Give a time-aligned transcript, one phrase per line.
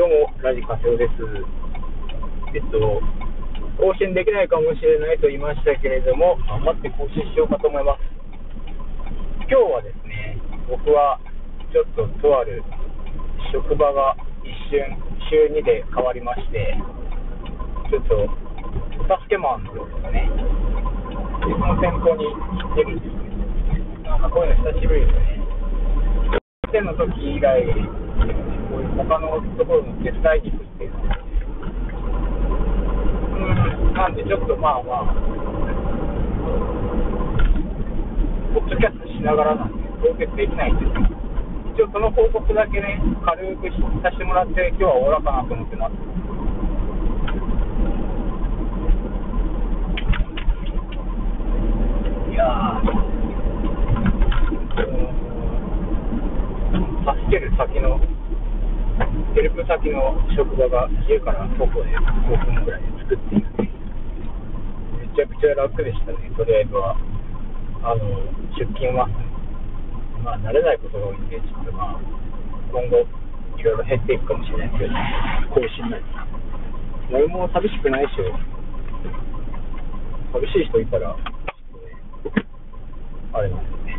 [0.00, 1.12] どうも、ラジカセオです。
[2.56, 3.04] えっと、
[3.76, 8.08] 更新できないかもしれないと言いましたけれども、頑張って更新しようかと思います。
[9.44, 10.40] 今日はですね、
[10.72, 11.20] 僕は
[11.68, 12.64] ちょっととある
[13.52, 14.88] 職場が一瞬、
[15.28, 16.80] 週2で変わりまして、
[17.92, 20.32] ちょっとお助けマンですかね、
[21.44, 24.08] その先方に行ってるんです。
[24.08, 25.44] なんかこういうの久しぶりですね。
[26.72, 27.72] 1の時以外、こ
[28.24, 28.59] ういう
[29.04, 30.92] 他のところの手伝いに行くっていう、
[33.36, 33.40] う
[33.90, 35.14] ん、なんでちょっとまあまあ、
[38.54, 41.06] ポッドキャストしながらなんで、凍結できないんですけど、
[41.74, 43.70] 一応その報告だけね、軽く
[44.02, 45.94] させてもらって、今日は終わろうかなと思ってます。
[52.30, 52.80] いや
[57.00, 57.98] 助ける先の
[59.34, 66.96] ヘルプ先の職場が家から徒歩で5分ぐらいで作っていて、めちゃくちゃ楽でしたね、とりあえずは。
[67.82, 68.04] あの
[68.58, 69.08] 出勤は、
[70.22, 72.00] まあ、慣れないことが多いんで、ちょっとまあ、
[72.72, 73.06] 今後、
[73.56, 74.94] いろいろ減っていくかもしれないですけど、
[75.54, 76.02] 更新ない。
[77.10, 78.10] 誰も寂しくないし、
[80.34, 81.16] 寂しい人いたら、
[83.32, 83.98] あれなんでね、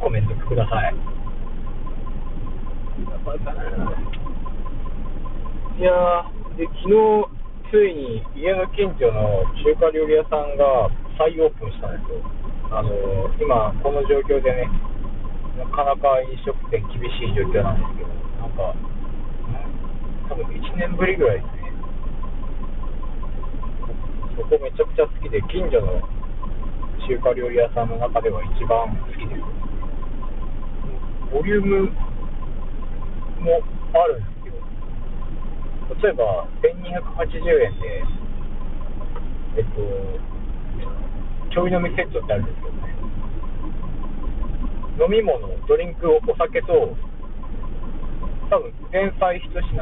[0.00, 0.94] コメントください。
[3.34, 4.23] い
[5.74, 5.90] いや、
[6.54, 7.26] で昨日、
[7.74, 10.86] ついに家の近所の中華料理屋さんが
[11.18, 12.22] 再オープンしたんですよ。
[12.70, 14.70] あのー、今、この状況でね、
[15.58, 18.70] なかなか飲食店厳しい状況なんですけど、なんか、
[20.30, 21.74] 多分1年ぶりぐらいですね。
[24.38, 26.06] そこめちゃくちゃ好きで、近所の
[27.02, 29.42] 中華料理屋さんの中では一番好きです。
[31.34, 31.90] ボリューム
[33.42, 33.58] も
[33.98, 34.33] あるんです。
[36.04, 38.04] 例えば、1280円で、
[39.56, 39.80] えっと、
[41.50, 42.92] ちょい飲みセットってあるんですけどね。
[45.00, 46.94] 飲み物、ドリンク、お酒と、
[48.50, 49.80] 多分前菜1品、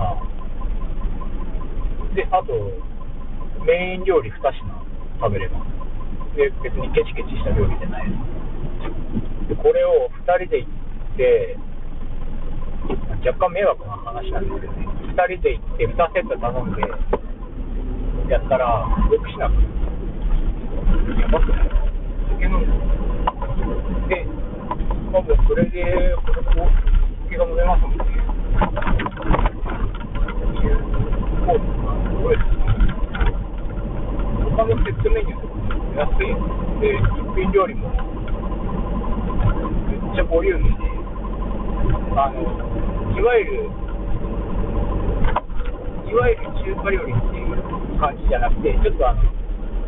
[2.15, 2.55] で、あと、
[3.67, 4.63] メイン料理2品
[5.19, 6.37] 食べれます。
[6.37, 8.15] で、別にケチケチした料理じゃないで
[9.49, 9.49] す。
[9.49, 10.71] で、これを2人で行っ
[11.17, 11.59] て、
[13.27, 16.81] 若干迷惑な話なんですけどね、2人で行って2セット頼んで、
[18.33, 19.49] やったら、6品や
[21.29, 21.69] ばくない
[22.33, 22.61] 酒飲ん
[24.09, 24.17] で。
[24.17, 24.25] で、
[25.13, 26.71] まあ、もうそれで、これも
[27.25, 28.03] 酒が飲めますもんね。
[31.45, 32.37] コースがすごい
[34.57, 35.55] 他のセットメニューとか
[36.01, 36.33] 安い
[36.81, 37.01] で、一
[37.37, 37.91] 品料理も
[39.91, 40.85] めっちゃボリューミーで、
[42.17, 42.41] あの、
[43.19, 43.71] いわゆる、
[46.13, 47.57] いわゆる中華料理っていう
[47.99, 49.33] 感じじゃなくて、ちょっとあの、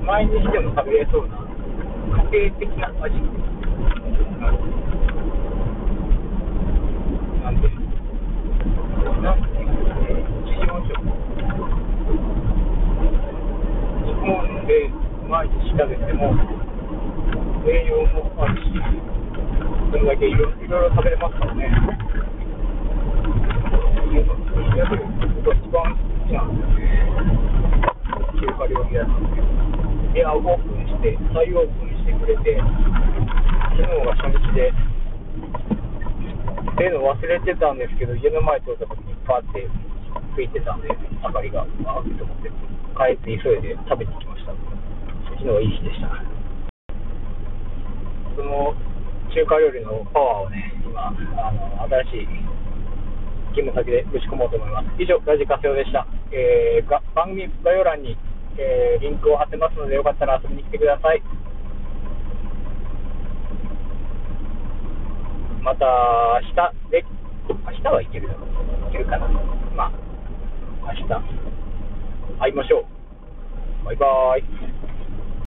[0.09, 1.37] 毎日でも食べれそうな、
[2.33, 3.21] 家庭的な味
[7.45, 7.69] なんで、
[9.21, 10.17] なんていうかね、
[10.49, 10.97] 日本食。
[14.09, 14.89] 日本で
[15.29, 16.33] 毎日食べても、
[17.69, 18.73] 栄養もあるし、
[19.93, 21.69] それだけいろいろ食べれますからね。
[24.15, 24.23] 中
[28.55, 29.43] 華料理屋さんで。
[30.15, 32.63] エアオープンして、再オープンしてくれて、
[33.75, 34.75] 昨日が初日で、っ
[36.79, 39.67] ていうの忘れてたんですけど、家の前通った時にパーって
[40.37, 40.89] ついてたんで、
[41.19, 41.69] 明かりが、あー
[42.07, 42.53] って思って、
[42.95, 44.55] 帰って急いで食べに来ました。
[45.35, 46.23] 昨日はいい日でした。
[48.37, 48.75] その
[49.35, 51.15] 中華料理のパワーをね、今、あ
[51.51, 52.31] の新しい
[53.55, 54.91] 勤務先でぶち込もうと思います。
[54.99, 56.07] 以上、ラジカセオでした。
[56.33, 58.19] えー、番組概要欄に、
[58.59, 61.23] えー、リンクを貼ってますので、よかったら遊びに来てください。
[65.63, 65.87] また、
[66.43, 67.05] 明日で、
[67.49, 68.41] 明日はいけるだろ
[68.87, 68.89] う。
[68.91, 69.29] いけるかな。
[69.77, 71.09] まあ、明日、
[72.41, 73.87] 会いましょう。
[73.87, 74.94] バイバーイ。